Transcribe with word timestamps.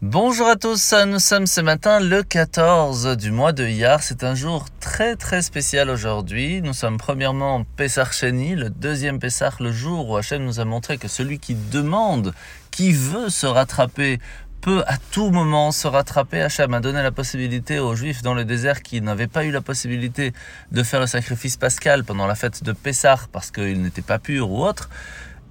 Bonjour 0.00 0.46
à 0.46 0.54
tous, 0.54 0.94
nous 1.08 1.18
sommes 1.18 1.48
ce 1.48 1.60
matin 1.60 1.98
le 1.98 2.22
14 2.22 3.16
du 3.16 3.32
mois 3.32 3.50
de 3.50 3.66
Iyar. 3.66 4.00
C'est 4.00 4.22
un 4.22 4.36
jour 4.36 4.66
très 4.78 5.16
très 5.16 5.42
spécial 5.42 5.90
aujourd'hui. 5.90 6.62
Nous 6.62 6.72
sommes 6.72 6.98
premièrement 6.98 7.64
Pessar 7.74 8.12
Sheni, 8.12 8.54
le 8.54 8.70
deuxième 8.70 9.18
Pessar, 9.18 9.56
le 9.58 9.72
jour 9.72 10.08
où 10.08 10.16
Hachem 10.16 10.44
nous 10.44 10.60
a 10.60 10.64
montré 10.64 10.98
que 10.98 11.08
celui 11.08 11.40
qui 11.40 11.56
demande, 11.56 12.32
qui 12.70 12.92
veut 12.92 13.28
se 13.28 13.48
rattraper, 13.48 14.20
peut 14.60 14.84
à 14.86 14.98
tout 15.10 15.30
moment 15.30 15.72
se 15.72 15.88
rattraper. 15.88 16.42
Hachem 16.42 16.74
a 16.74 16.78
donné 16.78 17.02
la 17.02 17.10
possibilité 17.10 17.80
aux 17.80 17.96
Juifs 17.96 18.22
dans 18.22 18.34
le 18.34 18.44
désert 18.44 18.82
qui 18.82 19.00
n'avaient 19.00 19.26
pas 19.26 19.44
eu 19.44 19.50
la 19.50 19.62
possibilité 19.62 20.32
de 20.70 20.82
faire 20.84 21.00
le 21.00 21.08
sacrifice 21.08 21.56
pascal 21.56 22.04
pendant 22.04 22.28
la 22.28 22.36
fête 22.36 22.62
de 22.62 22.70
Pessar 22.70 23.26
parce 23.32 23.50
qu'ils 23.50 23.82
n'étaient 23.82 24.02
pas 24.02 24.20
purs 24.20 24.48
ou 24.48 24.64
autres 24.64 24.88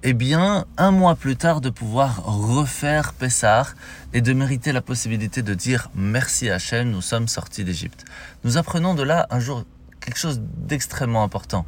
eh 0.04 0.12
bien, 0.12 0.64
un 0.76 0.90
mois 0.92 1.16
plus 1.16 1.36
tard, 1.36 1.60
de 1.60 1.70
pouvoir 1.70 2.24
refaire 2.24 3.12
Pessah 3.14 3.66
et 4.12 4.20
de 4.20 4.32
mériter 4.32 4.70
la 4.72 4.80
possibilité 4.80 5.42
de 5.42 5.54
dire 5.54 5.90
merci 5.94 6.48
à 6.50 6.54
Hachem, 6.54 6.90
nous 6.90 7.02
sommes 7.02 7.26
sortis 7.26 7.64
d'Égypte. 7.64 8.04
Nous 8.44 8.58
apprenons 8.58 8.94
de 8.94 9.02
là 9.02 9.26
un 9.30 9.40
jour 9.40 9.64
quelque 10.00 10.18
chose 10.18 10.40
d'extrêmement 10.40 11.24
important. 11.24 11.66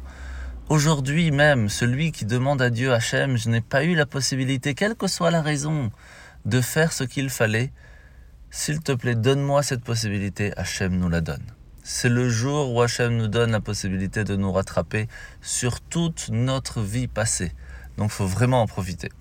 Aujourd'hui 0.69 1.31
même, 1.31 1.67
celui 1.67 2.13
qui 2.13 2.23
demande 2.23 2.61
à 2.61 2.69
Dieu, 2.69 2.93
Hachem, 2.93 3.35
je 3.35 3.49
n'ai 3.49 3.59
pas 3.59 3.83
eu 3.83 3.95
la 3.95 4.05
possibilité, 4.05 4.75
quelle 4.75 4.95
que 4.95 5.07
soit 5.07 5.31
la 5.31 5.41
raison, 5.41 5.91
de 6.45 6.61
faire 6.61 6.93
ce 6.93 7.03
qu'il 7.03 7.29
fallait, 7.29 7.71
s'il 8.49 8.79
te 8.79 8.93
plaît, 8.93 9.15
donne-moi 9.15 9.61
cette 9.61 9.83
possibilité, 9.83 10.53
Hachem 10.57 10.97
nous 10.97 11.09
la 11.09 11.19
donne. 11.19 11.43
C'est 11.83 12.09
le 12.09 12.29
jour 12.29 12.73
où 12.73 12.81
Hachem 12.81 13.17
nous 13.17 13.27
donne 13.27 13.51
la 13.51 13.59
possibilité 13.59 14.23
de 14.23 14.37
nous 14.37 14.51
rattraper 14.51 15.09
sur 15.41 15.81
toute 15.81 16.29
notre 16.31 16.81
vie 16.81 17.07
passée. 17.07 17.51
Donc 18.01 18.09
il 18.09 18.15
faut 18.15 18.25
vraiment 18.25 18.63
en 18.63 18.65
profiter. 18.65 19.11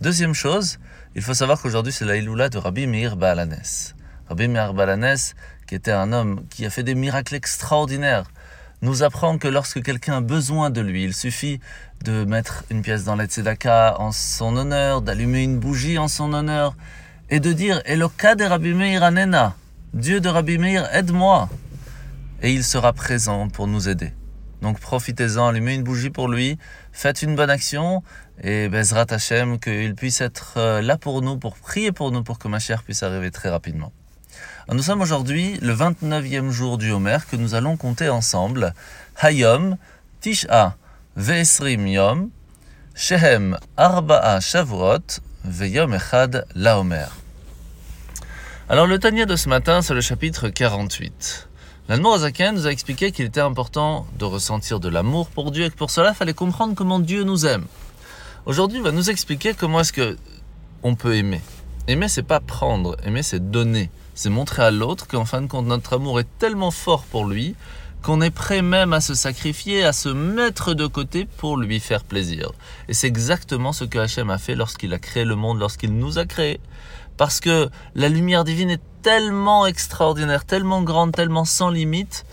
Deuxième 0.00 0.34
chose, 0.34 0.80
il 1.14 1.22
faut 1.22 1.32
savoir 1.32 1.62
qu'aujourd'hui 1.62 1.92
c'est 1.92 2.04
la 2.04 2.16
Iloula 2.16 2.48
de 2.48 2.58
Rabbi 2.58 2.88
Meir 2.88 3.16
Baalanes. 3.16 3.94
Rabbi 4.28 4.48
Meir 4.48 4.74
Baalanes, 4.74 5.36
qui 5.68 5.76
était 5.76 5.92
un 5.92 6.12
homme 6.12 6.42
qui 6.50 6.66
a 6.66 6.70
fait 6.70 6.82
des 6.82 6.96
miracles 6.96 7.36
extraordinaires, 7.36 8.24
nous 8.82 9.04
apprend 9.04 9.38
que 9.38 9.46
lorsque 9.46 9.80
quelqu'un 9.80 10.16
a 10.16 10.20
besoin 10.22 10.70
de 10.70 10.80
lui, 10.80 11.04
il 11.04 11.14
suffit 11.14 11.60
de 12.02 12.24
mettre 12.24 12.64
une 12.72 12.82
pièce 12.82 13.04
dans 13.04 13.14
la 13.14 13.26
en 14.00 14.10
son 14.10 14.56
honneur, 14.56 15.02
d'allumer 15.02 15.44
une 15.44 15.60
bougie 15.60 15.96
en 15.96 16.08
son 16.08 16.32
honneur, 16.32 16.74
et 17.28 17.38
de 17.38 17.52
dire 17.52 17.80
Eloka 17.84 18.34
de 18.34 18.42
Rabbi 18.42 18.74
Meir 18.74 19.04
Anena, 19.04 19.54
Dieu 19.94 20.18
de 20.18 20.28
Rabbi 20.28 20.58
Meir, 20.58 20.92
aide-moi. 20.92 21.48
Et 22.42 22.52
il 22.52 22.64
sera 22.64 22.92
présent 22.92 23.48
pour 23.48 23.68
nous 23.68 23.88
aider. 23.88 24.12
Donc 24.62 24.78
profitez-en, 24.78 25.48
allumez 25.48 25.74
une 25.74 25.82
bougie 25.82 26.10
pour 26.10 26.28
lui, 26.28 26.58
faites 26.92 27.22
une 27.22 27.34
bonne 27.34 27.50
action 27.50 28.02
et 28.42 28.68
Bezrat 28.68 29.06
Hashem 29.10 29.58
qu'il 29.58 29.94
puisse 29.94 30.20
être 30.20 30.54
euh, 30.56 30.82
là 30.82 30.96
pour 30.96 31.22
nous, 31.22 31.38
pour 31.38 31.56
prier 31.56 31.92
pour 31.92 32.12
nous, 32.12 32.22
pour 32.22 32.38
que 32.38 32.48
ma 32.48 32.58
chère 32.58 32.82
puisse 32.82 33.02
arriver 33.02 33.30
très 33.30 33.48
rapidement. 33.48 33.92
nous 34.70 34.82
sommes 34.82 35.00
aujourd'hui 35.00 35.58
le 35.62 35.74
29e 35.74 36.50
jour 36.50 36.78
du 36.78 36.92
Homer 36.92 37.18
que 37.30 37.36
nous 37.36 37.54
allons 37.54 37.76
compter 37.76 38.08
ensemble. 38.08 38.74
Hayom, 39.20 39.76
Tisha, 40.20 40.76
Ve'esrim 41.16 41.86
Yom, 41.86 42.30
Shehem, 42.94 43.58
Arba'a 43.76 44.40
Shavuot, 44.40 45.20
Ve'yom 45.44 45.94
Echad, 45.94 46.46
La 46.54 46.78
Homer. 46.78 47.06
Alors 48.68 48.86
le 48.86 48.98
Tania 48.98 49.26
de 49.26 49.36
ce 49.36 49.48
matin, 49.48 49.82
c'est 49.82 49.94
le 49.94 50.00
chapitre 50.00 50.48
48. 50.48 51.49
L'Anmorazaken 51.90 52.54
nous 52.54 52.68
a 52.68 52.70
expliqué 52.70 53.10
qu'il 53.10 53.24
était 53.24 53.40
important 53.40 54.06
de 54.16 54.24
ressentir 54.24 54.78
de 54.78 54.88
l'amour 54.88 55.26
pour 55.28 55.50
Dieu 55.50 55.64
et 55.64 55.70
que 55.70 55.74
pour 55.74 55.90
cela, 55.90 56.10
il 56.10 56.14
fallait 56.14 56.34
comprendre 56.34 56.76
comment 56.76 57.00
Dieu 57.00 57.24
nous 57.24 57.46
aime. 57.46 57.64
Aujourd'hui, 58.46 58.78
il 58.78 58.84
va 58.84 58.92
nous 58.92 59.10
expliquer 59.10 59.54
comment 59.54 59.80
est-ce 59.80 59.92
que 59.92 60.16
on 60.84 60.94
peut 60.94 61.16
aimer. 61.16 61.40
Aimer, 61.88 62.06
c'est 62.06 62.22
pas 62.22 62.38
prendre, 62.38 62.96
aimer, 63.04 63.24
c'est 63.24 63.50
donner. 63.50 63.90
C'est 64.14 64.30
montrer 64.30 64.62
à 64.62 64.70
l'autre 64.70 65.08
qu'en 65.08 65.24
fin 65.24 65.42
de 65.42 65.48
compte, 65.48 65.66
notre 65.66 65.94
amour 65.94 66.20
est 66.20 66.28
tellement 66.38 66.70
fort 66.70 67.02
pour 67.02 67.24
lui 67.24 67.56
qu'on 68.02 68.20
est 68.20 68.30
prêt 68.30 68.62
même 68.62 68.92
à 68.92 69.00
se 69.00 69.14
sacrifier, 69.14 69.84
à 69.84 69.92
se 69.92 70.08
mettre 70.08 70.74
de 70.74 70.86
côté 70.86 71.26
pour 71.26 71.56
lui 71.56 71.80
faire 71.80 72.04
plaisir. 72.04 72.52
Et 72.88 72.94
c'est 72.94 73.06
exactement 73.06 73.72
ce 73.72 73.84
que 73.84 73.98
Hachem 73.98 74.30
a 74.30 74.38
fait 74.38 74.54
lorsqu'il 74.54 74.94
a 74.94 74.98
créé 74.98 75.24
le 75.24 75.36
monde, 75.36 75.58
lorsqu'il 75.58 75.92
nous 75.92 76.18
a 76.18 76.24
créés. 76.24 76.60
Parce 77.16 77.40
que 77.40 77.68
la 77.94 78.08
lumière 78.08 78.44
divine 78.44 78.70
est 78.70 78.80
tellement 79.02 79.66
extraordinaire, 79.66 80.44
tellement 80.44 80.82
grande, 80.82 81.12
tellement 81.12 81.44
sans 81.44 81.68
limite, 81.70 82.24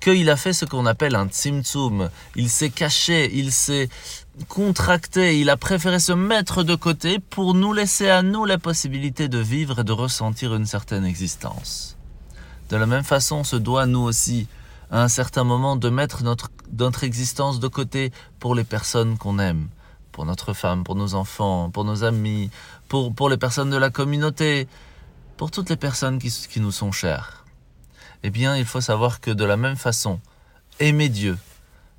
qu'il 0.00 0.28
a 0.28 0.36
fait 0.36 0.52
ce 0.52 0.66
qu'on 0.66 0.84
appelle 0.84 1.14
un 1.14 1.28
tzimtzum. 1.28 2.10
Il 2.36 2.50
s'est 2.50 2.68
caché, 2.68 3.30
il 3.32 3.52
s'est 3.52 3.88
contracté, 4.48 5.40
il 5.40 5.48
a 5.48 5.56
préféré 5.56 5.98
se 5.98 6.12
mettre 6.12 6.62
de 6.62 6.74
côté 6.74 7.18
pour 7.18 7.54
nous 7.54 7.72
laisser 7.72 8.10
à 8.10 8.22
nous 8.22 8.44
la 8.44 8.58
possibilité 8.58 9.28
de 9.28 9.38
vivre 9.38 9.80
et 9.80 9.84
de 9.84 9.92
ressentir 9.92 10.54
une 10.54 10.66
certaine 10.66 11.06
existence. 11.06 11.96
De 12.68 12.76
la 12.76 12.86
même 12.86 13.04
façon, 13.04 13.36
on 13.36 13.44
se 13.44 13.56
doit 13.56 13.86
nous 13.86 14.00
aussi 14.00 14.46
à 14.90 15.02
un 15.02 15.08
certain 15.08 15.44
moment 15.44 15.76
de 15.76 15.88
mettre 15.88 16.22
notre, 16.22 16.50
notre 16.78 17.04
existence 17.04 17.60
de 17.60 17.68
côté 17.68 18.12
pour 18.38 18.54
les 18.54 18.64
personnes 18.64 19.18
qu'on 19.18 19.38
aime, 19.38 19.68
pour 20.12 20.24
notre 20.24 20.52
femme, 20.52 20.84
pour 20.84 20.94
nos 20.94 21.14
enfants, 21.14 21.70
pour 21.70 21.84
nos 21.84 22.04
amis, 22.04 22.50
pour, 22.88 23.14
pour 23.14 23.28
les 23.28 23.36
personnes 23.36 23.70
de 23.70 23.76
la 23.76 23.90
communauté, 23.90 24.68
pour 25.36 25.50
toutes 25.50 25.70
les 25.70 25.76
personnes 25.76 26.18
qui, 26.18 26.30
qui 26.30 26.60
nous 26.60 26.72
sont 26.72 26.92
chères. 26.92 27.44
Eh 28.22 28.30
bien, 28.30 28.56
il 28.56 28.64
faut 28.64 28.80
savoir 28.80 29.20
que 29.20 29.30
de 29.30 29.44
la 29.44 29.56
même 29.56 29.76
façon, 29.76 30.20
aimer 30.80 31.08
Dieu, 31.08 31.36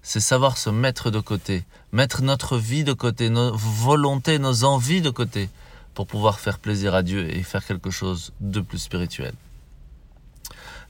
c'est 0.01 0.19
savoir 0.19 0.57
se 0.57 0.69
mettre 0.69 1.11
de 1.11 1.19
côté, 1.19 1.65
mettre 1.91 2.21
notre 2.21 2.57
vie 2.57 2.83
de 2.83 2.93
côté, 2.93 3.29
nos 3.29 3.55
volontés, 3.55 4.39
nos 4.39 4.63
envies 4.63 5.01
de 5.01 5.09
côté, 5.09 5.49
pour 5.93 6.07
pouvoir 6.07 6.39
faire 6.39 6.59
plaisir 6.59 6.93
à 6.93 7.03
Dieu 7.03 7.29
et 7.35 7.41
faire 7.43 7.65
quelque 7.65 7.89
chose 7.89 8.33
de 8.39 8.61
plus 8.61 8.79
spirituel. 8.79 9.33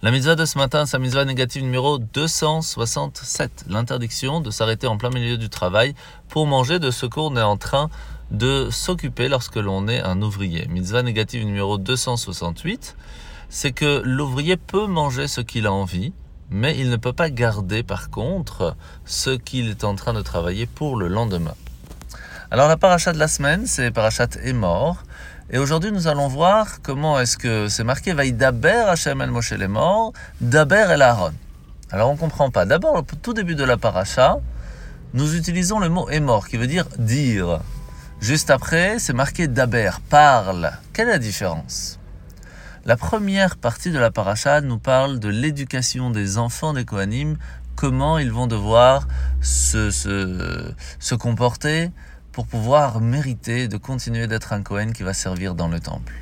La 0.01 0.11
mitzvah 0.11 0.35
de 0.35 0.43
ce 0.43 0.57
matin, 0.57 0.83
la 0.91 0.99
mitzvah 0.99 1.23
négative 1.23 1.63
numéro 1.63 1.97
267, 1.99 3.65
l'interdiction 3.69 4.41
de 4.41 4.51
s'arrêter 4.51 4.87
en 4.87 4.97
plein 4.97 5.09
milieu 5.09 5.37
du 5.37 5.47
travail 5.47 5.95
pour 6.27 6.47
manger 6.47 6.79
de 6.79 6.91
ce 6.91 7.05
qu'on 7.05 7.37
est 7.37 7.41
en 7.41 7.55
train 7.55 7.89
de 8.29 8.69
s'occuper 8.69 9.29
lorsque 9.29 9.55
l'on 9.55 9.87
est 9.87 10.01
un 10.01 10.21
ouvrier. 10.21 10.67
Mitzvah 10.67 11.01
négative 11.01 11.45
numéro 11.45 11.77
268, 11.77 12.97
c'est 13.47 13.71
que 13.71 14.01
l'ouvrier 14.03 14.57
peut 14.57 14.85
manger 14.85 15.29
ce 15.29 15.39
qu'il 15.39 15.65
a 15.65 15.71
envie, 15.71 16.11
mais 16.49 16.77
il 16.77 16.89
ne 16.89 16.97
peut 16.97 17.13
pas 17.13 17.29
garder 17.29 17.81
par 17.81 18.09
contre 18.09 18.75
ce 19.05 19.29
qu'il 19.29 19.69
est 19.69 19.85
en 19.85 19.95
train 19.95 20.13
de 20.13 20.21
travailler 20.21 20.65
pour 20.65 20.97
le 20.97 21.07
lendemain. 21.07 21.55
Alors 22.51 22.67
la 22.67 22.77
paracha 22.77 23.13
de 23.13 23.17
la 23.17 23.29
semaine, 23.29 23.65
c'est 23.65 23.91
parachat 23.91 24.27
est 24.43 24.53
mort. 24.53 25.03
Et 25.51 25.59
aujourd'hui, 25.59 25.91
nous 25.91 26.07
allons 26.07 26.27
voir 26.27 26.81
comment 26.81 27.19
est-ce 27.19 27.37
que 27.37 27.67
c'est 27.67 27.83
marqué 27.83 28.13
Vaïdaber 28.13 28.85
Hashem 28.87 29.21
el 29.21 29.29
Moshe 29.29 29.51
les 29.51 29.67
morts, 29.67 30.11
Daber 30.41 30.87
el 30.89 31.03
Aaron. 31.03 31.33
Alors 31.91 32.09
on 32.09 32.13
ne 32.13 32.17
comprend 32.17 32.49
pas. 32.49 32.65
D'abord, 32.65 32.95
au 32.95 33.01
tout 33.03 33.33
début 33.33 33.53
de 33.53 33.63
la 33.63 33.77
paracha, 33.77 34.37
nous 35.13 35.35
utilisons 35.35 35.77
le 35.77 35.87
mot 35.87 36.09
mort 36.19 36.47
qui 36.47 36.57
veut 36.57 36.65
dire 36.65 36.87
dire. 36.97 37.59
Juste 38.19 38.49
après, 38.49 38.97
c'est 38.97 39.13
marqué 39.13 39.47
Daber, 39.47 39.91
parle. 40.09 40.71
Quelle 40.93 41.09
est 41.09 41.11
la 41.11 41.19
différence? 41.19 41.99
La 42.83 42.97
première 42.97 43.55
partie 43.55 43.91
de 43.91 43.99
la 43.99 44.09
paracha 44.09 44.61
nous 44.61 44.79
parle 44.79 45.19
de 45.19 45.29
l'éducation 45.29 46.09
des 46.09 46.39
enfants 46.39 46.73
des 46.73 46.85
Kohanim, 46.85 47.37
comment 47.75 48.17
ils 48.17 48.31
vont 48.31 48.47
devoir 48.47 49.07
se, 49.41 49.91
se, 49.91 50.73
se 50.97 51.13
comporter, 51.13 51.91
pour 52.35 52.47
pouvoir 52.47 52.99
mériter 52.99 53.69
de 53.69 53.77
continuer 53.77 54.27
d'être 54.27 54.51
un 54.51 54.61
Cohen 54.61 54.91
qui 54.91 55.03
va 55.03 55.13
servir 55.13 55.55
dans 55.55 55.69
le 55.69 55.79
temple. 55.79 56.13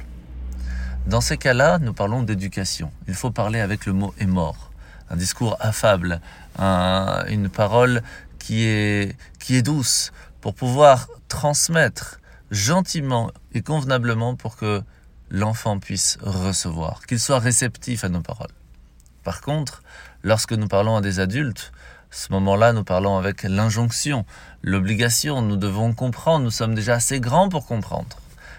Dans 1.08 1.22
ces 1.22 1.38
cas-là, 1.38 1.80
nous 1.80 1.92
parlons 1.92 2.22
d'éducation. 2.22 2.92
Il 3.08 3.16
faut 3.16 3.32
parler 3.32 3.60
avec 3.60 3.88
le 3.88 3.94
mot 3.94 4.14
est 4.20 4.28
mort. 4.28 4.70
Un 5.10 5.16
discours 5.16 5.58
affable, 5.60 6.22
une 6.60 7.50
parole 7.50 8.04
qui 8.38 8.64
est, 8.64 9.18
qui 9.40 9.56
est 9.56 9.64
douce 9.64 10.12
pour 10.40 10.54
pouvoir 10.54 11.08
transmettre 11.30 12.20
gentiment 12.52 13.32
et 13.56 13.64
convenablement 13.64 14.36
pour 14.36 14.56
que 14.56 14.84
l'enfant 15.32 15.80
puisse 15.80 16.20
recevoir, 16.22 17.08
qu'il 17.08 17.20
soit 17.20 17.40
réceptif 17.40 18.04
à 18.04 18.10
nos 18.10 18.22
paroles. 18.22 18.54
Par 19.24 19.42
contre, 19.42 19.82
lorsque 20.22 20.54
nous 20.54 20.68
parlons 20.68 20.96
à 20.96 21.02
des 21.02 21.20
adultes, 21.20 21.72
ce 22.16 22.32
moment-là, 22.34 22.74
nous 22.74 22.84
parlons 22.84 23.18
avec 23.18 23.42
l'injonction, 23.42 24.24
l'obligation. 24.62 25.42
Nous 25.42 25.58
devons 25.58 25.94
comprendre. 25.94 26.44
Nous 26.44 26.52
sommes 26.52 26.76
déjà 26.76 26.94
assez 26.94 27.20
grands 27.20 27.50
pour 27.50 27.66
comprendre. 27.66 28.18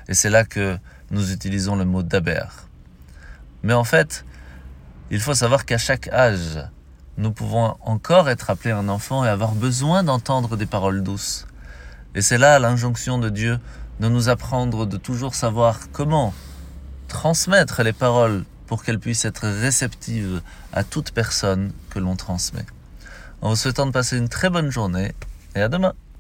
Et 0.09 0.15
c'est 0.15 0.29
là 0.29 0.45
que 0.45 0.77
nous 1.13 1.31
utilisons 1.31 1.77
le 1.77 1.85
mot 1.85 2.03
daber. 2.03 2.47
Mais 3.63 3.73
en 3.73 3.85
fait, 3.85 4.25
il 5.13 5.21
faut 5.21 5.35
savoir 5.35 5.67
qu'à 5.67 5.79
chaque 5.79 6.09
âge, 6.09 6.59
nous 7.17 7.31
pouvons 7.31 7.77
encore 7.83 8.29
être 8.29 8.51
appelés 8.51 8.73
un 8.73 8.89
enfant 8.89 9.25
et 9.25 9.29
avoir 9.29 9.53
besoin 9.53 10.03
d'entendre 10.03 10.57
des 10.57 10.67
paroles 10.67 11.05
douces. 11.05 11.47
Et 12.17 12.23
c'est 12.23 12.39
là 12.39 12.59
l'injonction 12.59 13.19
de 13.19 13.29
Dieu 13.29 13.61
de 14.01 14.09
nous 14.09 14.29
apprendre 14.29 14.85
de 14.85 14.97
toujours 14.97 15.37
savoir 15.37 15.79
comment 15.93 16.35
transmettre 17.07 17.85
les 17.85 17.93
paroles 17.93 18.45
pour 18.67 18.83
qu'elles 18.83 18.99
puissent 18.99 19.25
être 19.25 19.47
réceptives 19.47 20.43
à 20.73 20.83
toute 20.83 21.13
personne 21.13 21.71
que 21.91 22.01
l'on 22.01 22.17
transmet 22.17 22.67
en 23.45 23.51
vous 23.51 23.57
souhaitant 23.57 23.87
de 23.87 23.93
passer 23.93 24.17
une 24.17 24.31
très 24.31 24.49
bonne 24.49 24.71
journée 24.71 25.13
et 25.55 25.61
à 25.61 25.69
demain. 25.69 25.93